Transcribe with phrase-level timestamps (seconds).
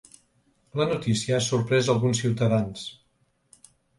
[0.79, 2.89] La notícia ha sorprès alguns ciutadans.